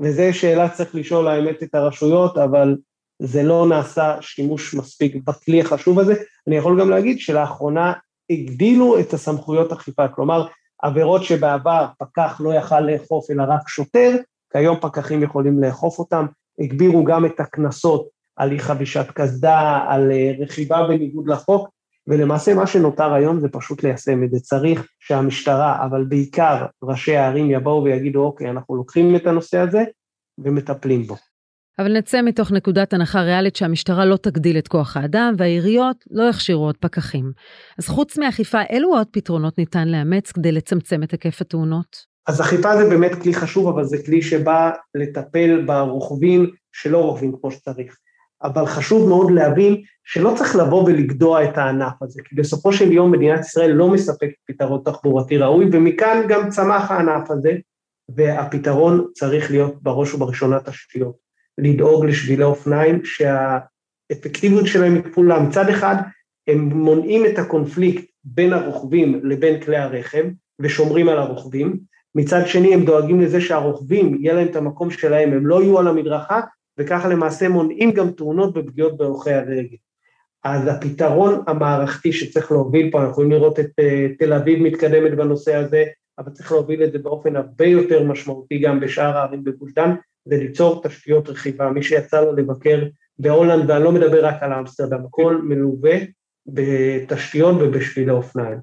וזו 0.00 0.22
שאלה 0.32 0.68
צריך 0.68 0.94
לשאול 0.94 1.28
האמת 1.28 1.62
את 1.62 1.74
הרשויות, 1.74 2.38
אבל 2.38 2.76
זה 3.22 3.42
לא 3.42 3.66
נעשה 3.68 4.16
שימוש 4.20 4.74
מספיק 4.74 5.16
בכלי 5.24 5.60
החשוב 5.60 5.98
הזה. 5.98 6.14
אני 6.48 6.56
יכול 6.56 6.80
גם 6.80 6.90
להגיד 6.90 7.18
שלאחרונה 7.18 7.92
הגדילו 8.30 9.00
את 9.00 9.12
הסמכויות 9.12 9.72
אכיפה, 9.72 10.08
כלומר 10.08 10.46
עבירות 10.82 11.24
שבעבר 11.24 11.86
פקח 11.98 12.40
לא 12.44 12.54
יכל 12.54 12.80
לאכוף 12.80 13.30
אלא 13.30 13.44
רק 13.48 13.68
שוטר, 13.68 14.16
כיום 14.52 14.76
פקחים 14.80 15.22
יכולים 15.22 15.62
לאכוף 15.62 15.98
אותם, 15.98 16.26
הגבירו 16.58 17.04
גם 17.04 17.26
את 17.26 17.40
הקנסות 17.40 18.08
על 18.36 18.52
אי 18.52 18.58
חבישת 18.58 19.06
קסדה, 19.14 19.84
על 19.88 20.12
אה, 20.12 20.32
רכיבה 20.38 20.86
בניגוד 20.88 21.28
לחוק, 21.28 21.68
ולמעשה 22.06 22.54
מה 22.54 22.66
שנותר 22.66 23.12
היום 23.12 23.40
זה 23.40 23.48
פשוט 23.48 23.82
ליישם 23.82 24.24
את 24.24 24.30
זה. 24.30 24.40
צריך 24.40 24.86
שהמשטרה, 25.00 25.84
אבל 25.84 26.04
בעיקר 26.04 26.66
ראשי 26.82 27.16
הערים 27.16 27.50
יבואו 27.50 27.84
ויגידו, 27.84 28.24
אוקיי, 28.24 28.50
אנחנו 28.50 28.76
לוקחים 28.76 29.16
את 29.16 29.26
הנושא 29.26 29.58
הזה 29.58 29.84
ומטפלים 30.38 31.02
בו. 31.02 31.16
אבל 31.78 31.92
נצא 31.92 32.22
מתוך 32.22 32.52
נקודת 32.52 32.92
הנחה 32.92 33.20
ריאלית 33.20 33.56
שהמשטרה 33.56 34.04
לא 34.04 34.16
תגדיל 34.16 34.58
את 34.58 34.68
כוח 34.68 34.96
האדם 34.96 35.34
והעיריות 35.38 36.04
לא 36.10 36.28
יכשירו 36.28 36.64
עוד 36.64 36.76
פקחים. 36.80 37.32
אז 37.78 37.88
חוץ 37.88 38.18
מאכיפה, 38.18 38.58
אילו 38.70 38.88
עוד 38.88 39.06
פתרונות 39.10 39.58
ניתן 39.58 39.88
לאמץ 39.88 40.32
כדי 40.32 40.52
לצמצם 40.52 41.02
את 41.02 41.10
היקף 41.10 41.40
התאונות? 41.40 42.16
אז 42.26 42.40
אכיפה 42.40 42.76
זה 42.76 42.88
באמת 42.88 43.22
כלי 43.22 43.34
חשוב, 43.34 43.68
אבל 43.68 43.84
זה 43.84 43.96
כלי 44.06 44.22
שבא 44.22 44.70
לטפל 44.94 45.64
ברוכבים 45.66 46.50
שלא 46.72 46.98
רוכבים 46.98 47.32
כמו 47.40 47.50
שצריך. 47.50 47.96
אבל 48.42 48.66
חשוב 48.66 49.08
מאוד 49.08 49.30
להבין 49.30 49.82
שלא 50.04 50.34
צריך 50.36 50.56
לבוא 50.56 50.84
ולגדוע 50.84 51.44
את 51.44 51.58
הענף 51.58 52.02
הזה, 52.02 52.22
כי 52.24 52.34
בסופו 52.34 52.72
של 52.72 52.92
יום 52.92 53.12
מדינת 53.12 53.40
ישראל 53.40 53.70
לא 53.70 53.88
מספקת 53.88 54.34
פתרון 54.46 54.80
תחבורתי 54.84 55.36
ראוי, 55.36 55.68
ומכאן 55.72 56.22
גם 56.28 56.50
צמח 56.50 56.90
הענף 56.90 57.30
הזה, 57.30 57.52
והפתרון 58.08 59.06
צריך 59.12 59.50
להיות 59.50 59.82
בראש 59.82 60.14
ובראשונה 60.14 60.60
תשתיות. 60.60 61.25
לדאוג 61.58 62.04
לשבילי 62.04 62.44
אופניים 62.44 63.00
שהאפקטיביות 63.04 64.66
שלהם 64.66 64.94
היא 64.94 65.02
כפולה. 65.02 65.40
מצד 65.40 65.68
אחד, 65.68 65.96
הם 66.48 66.58
מונעים 66.58 67.26
את 67.26 67.38
הקונפליקט 67.38 68.04
בין 68.24 68.52
הרוכבים 68.52 69.20
לבין 69.24 69.60
כלי 69.60 69.76
הרכב 69.76 70.24
ושומרים 70.60 71.08
על 71.08 71.18
הרוכבים, 71.18 71.78
מצד 72.14 72.46
שני 72.46 72.74
הם 72.74 72.84
דואגים 72.84 73.20
לזה 73.20 73.40
שהרוכבים, 73.40 74.18
יהיה 74.20 74.34
להם 74.34 74.46
את 74.46 74.56
המקום 74.56 74.90
שלהם, 74.90 75.32
הם 75.32 75.46
לא 75.46 75.62
יהיו 75.62 75.78
על 75.78 75.88
המדרכה, 75.88 76.40
וככה 76.78 77.08
למעשה 77.08 77.48
מונעים 77.48 77.92
גם 77.92 78.10
תאונות 78.10 78.56
ופגיעות 78.56 78.96
בהולכי 78.96 79.32
הרגל. 79.32 79.76
אז 80.44 80.68
הפתרון 80.68 81.42
המערכתי 81.46 82.12
שצריך 82.12 82.52
להוביל 82.52 82.90
פה, 82.90 82.98
אנחנו 82.98 83.10
יכולים 83.12 83.30
לראות 83.30 83.60
את 83.60 83.70
uh, 83.80 84.18
תל 84.18 84.32
אביב 84.32 84.62
מתקדמת 84.62 85.16
בנושא 85.16 85.54
הזה, 85.54 85.84
אבל 86.18 86.32
צריך 86.32 86.52
להוביל 86.52 86.84
את 86.84 86.92
זה 86.92 86.98
באופן 86.98 87.36
הרבה 87.36 87.66
יותר 87.66 88.04
משמעותי 88.04 88.58
גם 88.58 88.80
בשאר 88.80 89.16
הערים 89.16 89.44
בגוש 89.44 89.72
דן, 89.72 89.94
זה 90.26 90.36
ליצור 90.36 90.82
תשתיות 90.82 91.28
רכיבה. 91.28 91.70
מי 91.70 91.82
שיצא 91.82 92.20
לו 92.20 92.36
לבקר 92.36 92.82
בהולנד, 93.18 93.70
ואני 93.70 93.84
לא 93.84 93.92
מדבר 93.92 94.24
רק 94.26 94.36
על 94.40 94.52
אמסטרדם, 94.52 94.98
הכל 95.08 95.40
מלווה 95.42 95.96
בתשתיות 96.46 97.56
ובשבילי 97.60 98.10
אופניים. 98.10 98.58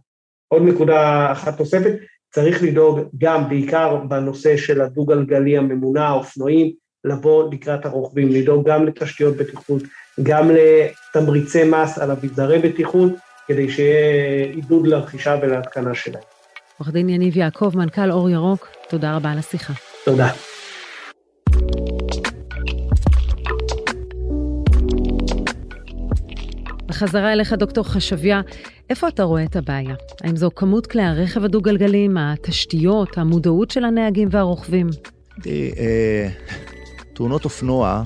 עוד 0.48 0.62
נקודה 0.66 1.32
אחת 1.32 1.60
נוספת, 1.60 1.94
צריך 2.34 2.64
לדאוג 2.64 3.00
גם, 3.18 3.50
בעיקר 3.50 3.96
בנושא 3.96 4.58
של 4.58 4.82
הדו-גלגלי 4.82 5.58
הממונע, 5.58 6.08
האופנועים, 6.08 6.72
לבוא 7.04 7.54
לקראת 7.54 7.86
הרוכבים, 7.86 8.30
לדאוג 8.30 8.70
גם 8.70 8.86
לתשתיות 8.86 9.38
בטיחות, 9.38 9.84
גם 10.24 10.52
לתמריצי 10.52 11.64
מס 11.64 12.00
על 12.00 12.12
אביזרי 12.12 12.60
בטיחות, 12.60 13.12
כדי 13.48 13.70
שיהיה 13.70 14.46
עידוד 14.46 14.88
לרכישה 14.88 15.36
ולהתקנה 15.42 15.96
שלהם. 15.96 16.24
עורך 16.80 16.94
דין 16.94 17.10
יניב 17.10 17.38
יעקב, 17.38 17.72
מנכ"ל 17.76 18.12
אור 18.12 18.30
ירוק, 18.30 18.68
תודה 18.90 19.16
רבה 19.16 19.32
על 19.32 19.38
השיחה. 19.38 19.74
תודה. 20.06 20.53
בחזרה 27.04 27.34
אליך, 27.34 27.54
דוקטור 27.54 27.84
חשביה, 27.84 28.42
איפה 28.90 29.08
אתה 29.08 29.24
רואה 29.24 29.44
את 29.44 29.56
הבעיה? 29.56 29.96
האם 30.22 30.36
זו 30.36 30.50
כמות 30.56 30.88
כלי 30.88 31.04
הרכב 31.04 31.44
הדו-גלגליים, 31.44 32.18
התשתיות, 32.18 33.18
המודעות 33.18 33.72
של 33.72 33.86
הנהגים 33.86 34.28
והרוכבים? 34.32 34.90
אה, 35.48 36.30
תאונות 37.14 37.46
אופנוע, 37.46 38.04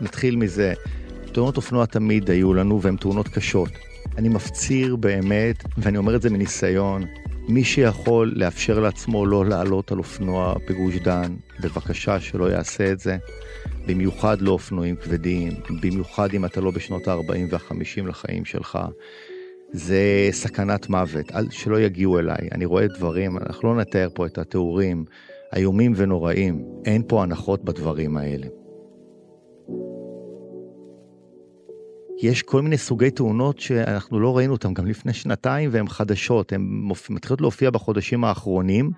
נתחיל 0.00 0.36
מזה, 0.36 0.74
תאונות 1.32 1.56
אופנוע 1.56 1.86
תמיד 1.86 2.30
היו 2.30 2.54
לנו 2.54 2.82
והן 2.82 2.96
תאונות 2.96 3.28
קשות. 3.28 3.68
אני 4.18 4.28
מפציר 4.28 4.96
באמת, 4.96 5.64
ואני 5.78 5.98
אומר 5.98 6.16
את 6.16 6.22
זה 6.22 6.30
מניסיון, 6.30 7.04
מי 7.48 7.64
שיכול 7.64 8.32
לאפשר 8.36 8.80
לעצמו 8.80 9.26
לא 9.26 9.46
לעלות 9.46 9.92
על 9.92 9.98
אופנוע 9.98 10.54
בגוש 10.68 10.96
דן, 10.96 11.34
בבקשה 11.60 12.20
שלא 12.20 12.50
יעשה 12.50 12.92
את 12.92 13.00
זה. 13.00 13.16
במיוחד 13.86 14.40
לא 14.40 14.50
אופנועים 14.50 14.96
כבדים, 14.96 15.52
במיוחד 15.82 16.34
אם 16.34 16.44
אתה 16.44 16.60
לא 16.60 16.70
בשנות 16.70 17.08
ה-40 17.08 17.38
וה-50 17.50 18.06
לחיים 18.08 18.44
שלך. 18.44 18.78
זה 19.72 20.28
סכנת 20.30 20.88
מוות, 20.88 21.32
אל, 21.34 21.50
שלא 21.50 21.80
יגיעו 21.80 22.18
אליי. 22.18 22.48
אני 22.52 22.64
רואה 22.64 22.86
דברים, 22.86 23.36
אנחנו 23.36 23.68
לא 23.68 23.80
נתאר 23.80 24.08
פה 24.14 24.26
את 24.26 24.38
התיאורים 24.38 25.04
איומים 25.56 25.92
ונוראים. 25.96 26.64
אין 26.84 27.02
פה 27.08 27.22
הנחות 27.22 27.64
בדברים 27.64 28.16
האלה. 28.16 28.46
יש 32.22 32.42
כל 32.42 32.62
מיני 32.62 32.78
סוגי 32.78 33.10
תאונות 33.10 33.58
שאנחנו 33.58 34.20
לא 34.20 34.36
ראינו 34.36 34.52
אותן 34.52 34.74
גם 34.74 34.86
לפני 34.86 35.12
שנתיים 35.12 35.70
והן 35.72 35.88
חדשות, 35.88 36.52
הן 36.52 36.88
מתחילות 37.10 37.40
להופיע 37.40 37.70
בחודשים 37.70 38.24
האחרונים. 38.24 38.90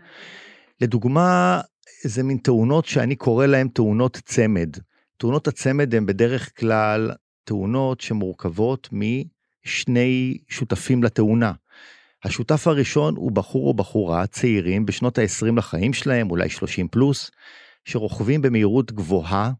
לדוגמה, 0.81 1.61
זה 2.03 2.23
מין 2.23 2.37
תאונות 2.37 2.87
שאני 2.87 3.17
קורא 3.17 3.47
להן 3.47 3.69
תאונות 3.69 4.17
צמד. 4.25 4.77
תאונות 5.17 5.49
הצמד 5.49 5.95
הן 5.95 6.07
בדרך 6.07 6.59
כלל 6.59 7.11
תאונות 7.45 8.01
שמורכבות 8.01 8.89
משני 8.93 10.39
שותפים 10.49 11.03
לתאונה. 11.03 11.53
השותף 12.25 12.67
הראשון 12.67 13.17
הוא 13.17 13.33
בחור 13.33 13.69
או 13.69 13.75
בחורה 13.75 14.27
צעירים 14.27 14.87
בשנות 14.87 15.19
ה-20 15.19 15.57
לחיים 15.57 15.93
שלהם, 15.93 16.31
אולי 16.31 16.51
30 16.51 16.89
פלוס, 16.89 17.31
שרוכבים 17.85 18.43
במהירות 18.43 18.93
גבוהה, 18.93 19.53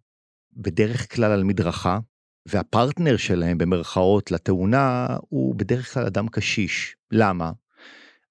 בדרך 0.57 1.15
כלל 1.15 1.33
על 1.33 1.45
מדרכה, 1.45 1.99
והפרטנר 2.47 3.17
שלהם 3.17 3.59
במרכאות 3.59 4.31
לתאונה 4.31 5.07
הוא 5.21 5.55
בדרך 5.55 5.95
כלל 5.95 6.07
אדם 6.07 6.29
קשיש. 6.29 6.97
למה? 7.11 7.53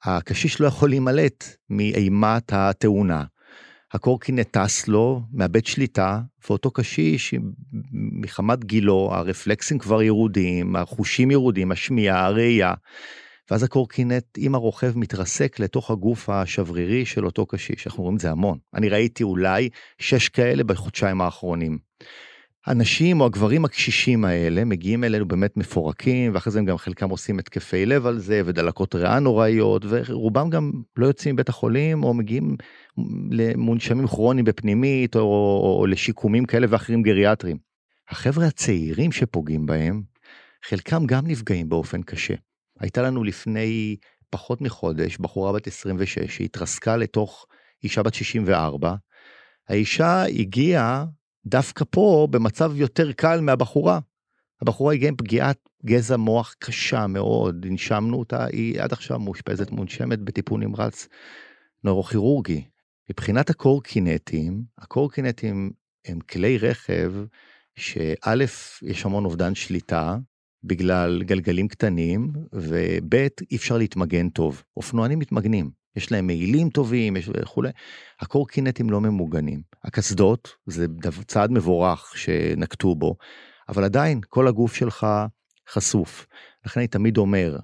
הקשיש 0.04 0.62
לא 0.62 0.68
יכול 0.68 0.90
להימלט 0.90 1.44
מאימת 1.70 2.54
התאונה. 2.54 3.24
הקורקינט 3.94 4.58
טס 4.58 4.88
לו, 4.88 5.22
מאבד 5.34 5.66
שליטה, 5.66 6.20
ואותו 6.50 6.72
קשיש, 6.72 7.34
מחמת 7.92 8.66
גילו, 8.66 9.10
הרפלקסים 9.14 9.80
כבר 9.80 10.02
ירודים, 10.02 10.76
החושים 10.76 11.32
ירודים, 11.32 11.72
השמיעה, 11.72 12.26
הראייה, 12.26 12.74
ואז 13.52 13.64
הקורקינט 13.64 14.26
עם 14.38 14.56
הרוכב 14.56 14.98
מתרסק 14.98 15.60
לתוך 15.60 15.92
הגוף 15.92 16.30
השברירי 16.30 17.06
של 17.06 17.26
אותו 17.26 17.46
קשיש. 17.46 17.88
אנחנו 17.88 18.04
רואים 18.04 18.16
את 18.16 18.22
זה 18.22 18.32
המון. 18.32 18.58
אני 18.74 18.90
ראיתי 18.90 19.24
אולי 19.24 19.70
שש 20.00 20.30
כאלה 20.30 20.64
בחודשיים 20.64 21.22
האחרונים. 21.22 21.80
הנשים 22.66 23.22
או 23.22 23.26
הגברים 23.26 23.66
הקשישים 23.66 24.26
האלה 24.26 24.66
מגיעים 24.66 25.04
אלינו 25.04 25.28
באמת 25.28 25.58
מפורקים 25.58 26.34
ואחרי 26.34 26.54
זה 26.54 26.60
הם 26.60 26.66
גם 26.66 26.78
חלקם 26.78 27.10
עושים 27.10 27.40
התקפי 27.40 27.86
לב 27.86 28.06
על 28.06 28.20
זה 28.20 28.42
ודלקות 28.46 28.96
ריאה 28.96 29.20
נוראיות 29.20 29.86
ורובם 29.90 30.50
גם 30.50 30.72
לא 30.98 31.08
יוצאים 31.08 31.36
מבית 31.36 31.50
החולים 31.50 32.04
או 32.04 32.14
מגיעים 32.14 32.56
למונשמים 33.32 34.08
כרוניים 34.08 34.46
בפנימית 34.46 35.16
או, 35.16 35.22
או, 35.22 35.78
או 35.80 35.88
לשיקומים 35.88 36.46
כאלה 36.46 36.68
ואחרים 36.70 37.02
גריאטריים. 37.02 37.58
החבר'ה 38.10 38.46
הצעירים 38.46 39.12
שפוגעים 39.12 39.66
בהם 39.66 40.02
חלקם 40.66 41.06
גם 41.06 41.28
נפגעים 41.28 41.70
באופן 41.70 42.02
קשה. 42.02 42.34
הייתה 42.80 43.02
לנו 43.02 43.24
לפני 43.24 43.96
פחות 44.30 44.62
מחודש 44.62 45.18
בחורה 45.18 45.54
בת 45.54 45.68
26 45.68 46.20
שהתרסקה 46.20 46.98
לתוך 46.98 47.46
אישה 47.84 48.04
בת 48.04 48.14
64. 48.14 48.96
האישה 49.70 50.24
הגיעה 50.24 51.06
דווקא 51.46 51.86
פה 51.90 52.28
במצב 52.32 52.72
יותר 52.76 53.12
קל 53.12 53.42
מהבחורה. 53.42 54.00
הבחורה 54.62 54.94
הגיעה 54.94 55.10
עם 55.10 55.16
פגיעת 55.16 55.70
גזע 55.86 56.18
מוח 56.18 56.56
קשה 56.60 57.08
מאוד, 57.08 57.66
הנשמנו 57.66 58.20
אותה, 58.20 58.46
היא 58.46 58.82
עד 58.82 58.94
עכשיו 58.94 59.20
מאושפזת 59.20 59.72
מונשמת 59.72 60.20
בטיפול 60.20 60.62
נמרץ 60.62 61.08
נוירוכירורגי. 61.84 62.64
מבחינת 63.10 63.50
הקורקינטים, 63.50 64.64
הקורקינטים 64.78 65.72
הם 66.06 66.20
כלי 66.20 66.58
רכב 66.58 67.14
שא', 67.76 68.46
יש 68.82 69.06
המון 69.06 69.26
אובדן 69.26 69.56
שליטה, 69.56 70.18
בגלל 70.64 71.24
גלגלים 71.24 71.68
קטנים, 71.68 72.34
וב' 72.54 73.14
אי 73.52 73.56
אפשר 73.56 73.78
להתמגן 73.78 74.30
טוב. 74.30 74.64
אופנוענים 74.78 75.20
מתמגנים, 75.20 75.72
יש 76.00 76.12
להם 76.12 76.28
מעילים 76.28 76.70
טובים 76.70 77.18
יש 77.18 77.30
וכולי. 77.34 77.70
הקורקינטים 78.20 78.90
לא 78.90 79.02
ממוגנים. 79.02 79.62
הקסדות 79.84 80.50
זה 80.66 80.86
צעד 81.28 81.52
מבורך 81.52 82.14
שנקטו 82.18 82.96
בו, 82.96 83.16
אבל 83.70 83.84
עדיין 83.84 84.22
כל 84.30 84.48
הגוף 84.48 84.76
שלך 84.76 85.08
חשוף. 85.70 86.28
לכן 86.66 86.80
אני 86.80 86.88
תמיד 86.88 87.18
אומר, 87.18 87.58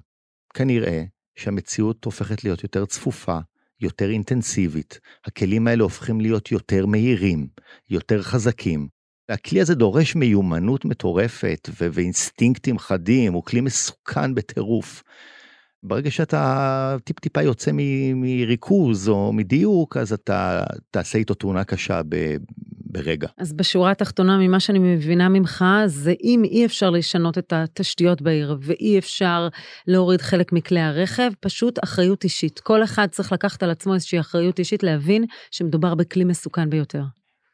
כנראה 0.54 1.04
שהמציאות 1.36 2.04
הופכת 2.04 2.44
להיות 2.44 2.62
יותר 2.62 2.86
צפופה, 2.86 3.38
יותר 3.80 4.10
אינטנסיבית. 4.10 5.00
הכלים 5.24 5.66
האלה 5.66 5.82
הופכים 5.82 6.20
להיות 6.20 6.52
יותר 6.52 6.86
מהירים, 6.86 7.46
יותר 7.90 8.22
חזקים. 8.22 8.88
הכלי 9.28 9.60
הזה 9.60 9.74
דורש 9.74 10.14
מיומנות 10.14 10.84
מטורפת 10.84 11.68
ו- 11.80 11.88
ואינסטינקטים 11.92 12.78
חדים, 12.78 13.32
הוא 13.32 13.44
כלי 13.44 13.60
מסוכן 13.60 14.34
בטירוף. 14.34 15.02
ברגע 15.82 16.10
שאתה 16.10 16.96
טיפ 17.04 17.20
טיפה 17.20 17.42
יוצא 17.42 17.70
מ- 17.74 18.20
מריכוז 18.20 19.08
או 19.08 19.32
מדיוק, 19.32 19.96
אז 19.96 20.12
אתה 20.12 20.64
תעשה 20.90 21.18
איתו 21.18 21.34
תאונה 21.34 21.64
קשה 21.64 22.00
ב- 22.08 22.36
ברגע. 22.90 23.28
אז 23.38 23.52
בשורה 23.52 23.90
התחתונה, 23.90 24.38
ממה 24.38 24.60
שאני 24.60 24.78
מבינה 24.78 25.28
ממך, 25.28 25.64
זה 25.86 26.14
אם 26.22 26.44
אי 26.44 26.66
אפשר 26.66 26.90
לשנות 26.90 27.38
את 27.38 27.52
התשתיות 27.52 28.22
בעיר 28.22 28.56
ואי 28.60 28.98
אפשר 28.98 29.48
להוריד 29.86 30.20
חלק 30.20 30.52
מכלי 30.52 30.80
הרכב, 30.80 31.30
פשוט 31.40 31.84
אחריות 31.84 32.24
אישית. 32.24 32.60
כל 32.60 32.84
אחד 32.84 33.06
צריך 33.10 33.32
לקחת 33.32 33.62
על 33.62 33.70
עצמו 33.70 33.94
איזושהי 33.94 34.20
אחריות 34.20 34.58
אישית 34.58 34.82
להבין 34.82 35.24
שמדובר 35.50 35.94
בכלי 35.94 36.24
מסוכן 36.24 36.70
ביותר. 36.70 37.02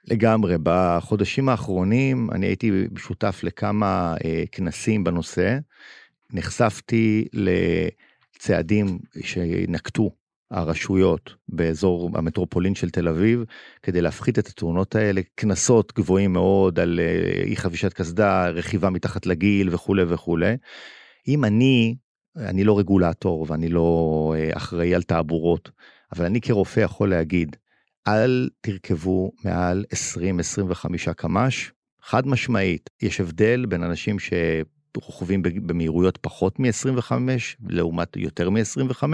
לגמרי. 0.08 0.56
בחודשים 0.62 1.48
האחרונים 1.48 2.28
אני 2.32 2.46
הייתי 2.46 2.70
שותף 2.96 3.40
לכמה 3.42 4.14
אה, 4.24 4.44
כנסים 4.52 5.04
בנושא. 5.04 5.58
נחשפתי 6.32 7.24
לצעדים 8.42 8.98
שנקטו 9.20 10.10
הרשויות 10.50 11.34
באזור 11.48 12.10
המטרופולין 12.14 12.74
של 12.74 12.90
תל 12.90 13.08
אביב 13.08 13.44
כדי 13.82 14.00
להפחית 14.00 14.38
את 14.38 14.46
התאונות 14.46 14.94
האלה, 14.94 15.20
קנסות 15.34 15.92
גבוהים 15.96 16.32
מאוד 16.32 16.80
על 16.80 17.00
אה, 17.00 17.42
אי 17.42 17.56
חבישת 17.56 17.92
קסדה, 17.92 18.48
רכיבה 18.48 18.90
מתחת 18.90 19.26
לגיל 19.26 19.74
וכולי 19.74 20.02
וכולי. 20.08 20.56
אם 21.28 21.44
אני, 21.44 21.96
אני 22.36 22.64
לא 22.64 22.78
רגולטור 22.78 23.46
ואני 23.48 23.68
לא 23.68 24.34
אה, 24.36 24.50
אחראי 24.56 24.94
על 24.94 25.02
תעבורות, 25.02 25.70
אבל 26.12 26.24
אני 26.24 26.40
כרופא 26.40 26.80
יכול 26.80 27.10
להגיד, 27.10 27.56
אל 28.08 28.48
תרכבו 28.60 29.32
מעל 29.44 29.84
20-25 31.08 31.12
קמ"ש. 31.16 31.70
חד 32.02 32.26
משמעית, 32.26 32.90
יש 33.02 33.20
הבדל 33.20 33.66
בין 33.66 33.82
אנשים 33.82 34.18
שרוכבים 34.96 35.42
במהירויות 35.42 36.16
פחות 36.16 36.60
מ-25 36.60 37.12
לעומת 37.68 38.16
יותר 38.16 38.50
מ-25, 38.50 39.04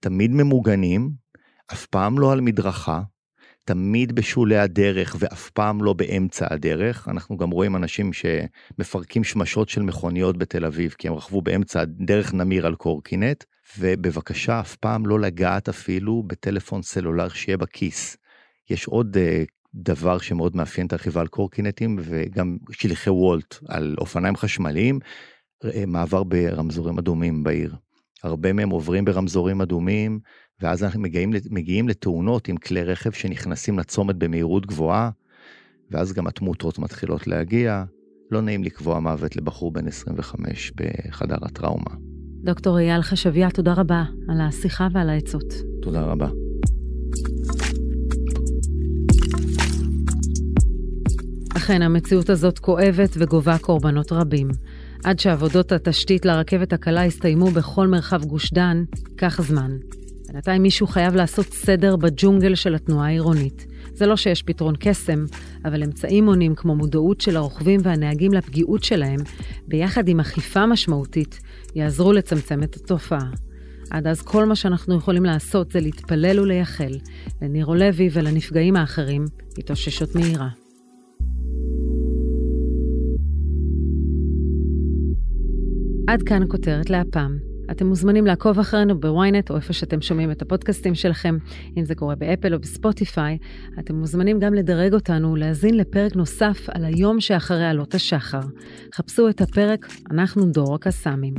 תמיד 0.00 0.30
ממוגנים, 0.30 1.10
אף 1.72 1.86
פעם 1.86 2.18
לא 2.18 2.32
על 2.32 2.40
מדרכה, 2.40 3.02
תמיד 3.64 4.12
בשולי 4.12 4.58
הדרך 4.58 5.16
ואף 5.18 5.50
פעם 5.50 5.84
לא 5.84 5.92
באמצע 5.92 6.46
הדרך. 6.50 7.08
אנחנו 7.08 7.36
גם 7.36 7.50
רואים 7.50 7.76
אנשים 7.76 8.10
שמפרקים 8.12 9.24
שמשות 9.24 9.68
של 9.68 9.82
מכוניות 9.82 10.36
בתל 10.38 10.64
אביב 10.64 10.94
כי 10.98 11.08
הם 11.08 11.14
רכבו 11.14 11.42
באמצע 11.42 11.84
דרך 11.84 12.34
נמיר 12.34 12.66
על 12.66 12.74
קורקינט. 12.74 13.44
ובבקשה 13.78 14.60
אף 14.60 14.76
פעם 14.76 15.06
לא 15.06 15.20
לגעת 15.20 15.68
אפילו 15.68 16.22
בטלפון 16.26 16.82
סלולר 16.82 17.28
שיהיה 17.28 17.56
בכיס. 17.56 18.16
יש 18.70 18.86
עוד 18.86 19.16
uh, 19.16 19.20
דבר 19.74 20.18
שמאוד 20.18 20.56
מאפיין 20.56 20.86
את 20.86 20.92
הרכיבה 20.92 21.20
על 21.20 21.26
קורקינטים 21.26 21.96
וגם 22.00 22.56
שליחי 22.70 23.10
וולט 23.10 23.58
על 23.68 23.94
אופניים 23.98 24.36
חשמליים, 24.36 24.98
uh, 25.64 25.68
מעבר 25.86 26.22
ברמזורים 26.22 26.98
אדומים 26.98 27.42
בעיר. 27.42 27.74
הרבה 28.22 28.52
מהם 28.52 28.70
עוברים 28.70 29.04
ברמזורים 29.04 29.60
אדומים, 29.60 30.20
ואז 30.60 30.84
אנחנו 30.84 31.00
מגיעים, 31.00 31.32
מגיעים 31.50 31.88
לתאונות 31.88 32.48
עם 32.48 32.56
כלי 32.56 32.84
רכב 32.84 33.10
שנכנסים 33.12 33.78
לצומת 33.78 34.16
במהירות 34.16 34.66
גבוהה, 34.66 35.10
ואז 35.90 36.12
גם 36.12 36.26
התמותות 36.26 36.78
מתחילות 36.78 37.26
להגיע. 37.26 37.84
לא 38.30 38.40
נעים 38.40 38.64
לקבוע 38.64 39.00
מוות 39.00 39.36
לבחור 39.36 39.72
בן 39.72 39.88
25 39.88 40.72
בחדר 40.76 41.36
הטראומה. 41.42 41.90
דוקטור 42.44 42.78
אייל 42.78 43.02
חשביה, 43.02 43.50
תודה 43.50 43.72
רבה 43.72 44.04
על 44.28 44.40
השיחה 44.40 44.88
ועל 44.92 45.10
העצות. 45.10 45.54
תודה 45.82 46.02
רבה. 46.02 46.43
אכן, 51.64 51.82
המציאות 51.82 52.30
הזאת 52.30 52.58
כואבת 52.58 53.10
וגובה 53.18 53.58
קורבנות 53.58 54.12
רבים. 54.12 54.48
עד 55.04 55.18
שעבודות 55.18 55.72
התשתית 55.72 56.24
לרכבת 56.24 56.72
הקלה 56.72 57.04
יסתיימו 57.04 57.50
בכל 57.50 57.86
מרחב 57.86 58.24
גוש 58.24 58.52
דן, 58.52 58.84
ייקח 59.08 59.42
זמן. 59.42 59.70
בינתיים 60.32 60.62
מישהו 60.62 60.86
חייב 60.86 61.14
לעשות 61.14 61.46
סדר 61.46 61.96
בג'ונגל 61.96 62.54
של 62.54 62.74
התנועה 62.74 63.06
העירונית. 63.06 63.66
זה 63.94 64.06
לא 64.06 64.16
שיש 64.16 64.42
פתרון 64.42 64.74
קסם, 64.78 65.24
אבל 65.64 65.82
אמצעים 65.82 66.24
מונים 66.24 66.54
כמו 66.54 66.76
מודעות 66.76 67.20
של 67.20 67.36
הרוכבים 67.36 67.80
והנהגים 67.82 68.32
לפגיעות 68.32 68.84
שלהם, 68.84 69.18
ביחד 69.68 70.08
עם 70.08 70.20
אכיפה 70.20 70.66
משמעותית, 70.66 71.40
יעזרו 71.74 72.12
לצמצם 72.12 72.62
את 72.62 72.76
התופעה. 72.76 73.30
עד 73.90 74.06
אז 74.06 74.22
כל 74.22 74.44
מה 74.44 74.56
שאנחנו 74.56 74.96
יכולים 74.96 75.24
לעשות 75.24 75.72
זה 75.72 75.80
להתפלל 75.80 76.40
ולייחל 76.40 76.98
לנירו 77.42 77.74
לוי 77.74 78.08
ולנפגעים 78.12 78.76
האחרים 78.76 79.24
התאוששות 79.58 80.14
מהירה. 80.14 80.63
עד 86.14 86.22
כאן 86.22 86.42
הכותרת 86.42 86.90
להפעם. 86.90 87.38
אתם 87.70 87.86
מוזמנים 87.86 88.26
לעקוב 88.26 88.58
אחרינו 88.58 89.00
בוויינט 89.00 89.50
או 89.50 89.56
איפה 89.56 89.72
שאתם 89.72 90.00
שומעים 90.00 90.30
את 90.30 90.42
הפודקאסטים 90.42 90.94
שלכם, 90.94 91.36
אם 91.76 91.84
זה 91.84 91.94
קורה 91.94 92.14
באפל 92.14 92.54
או 92.54 92.58
בספוטיפיי. 92.58 93.38
אתם 93.78 93.94
מוזמנים 93.94 94.40
גם 94.40 94.54
לדרג 94.54 94.94
אותנו 94.94 95.32
ולהאזין 95.32 95.76
לפרק 95.76 96.16
נוסף 96.16 96.66
על 96.68 96.84
היום 96.84 97.20
שאחרי 97.20 97.66
עלות 97.66 97.94
השחר. 97.94 98.40
חפשו 98.94 99.28
את 99.28 99.40
הפרק 99.40 99.86
"אנחנו 100.10 100.46
דור 100.46 100.74
הקסאמים". 100.74 101.34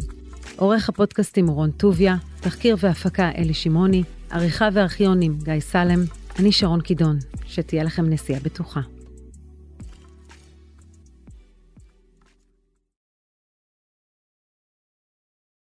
עורך 0.55 0.89
הפודקאסטים 0.89 1.47
הוא 1.47 1.55
רון 1.55 1.71
טוביה, 1.71 2.15
תחקיר 2.41 2.75
והפקה 2.79 3.31
אלי 3.37 3.53
שמעוני, 3.53 4.03
עריכה 4.31 4.69
וארכיונים 4.73 5.37
גיא 5.43 5.59
סלם, 5.59 5.99
אני 6.39 6.51
שרון 6.51 6.81
קידון, 6.81 7.17
שתהיה 7.45 7.83
לכם 7.83 8.09
נסיעה 8.09 8.39
בטוחה. 8.43 8.81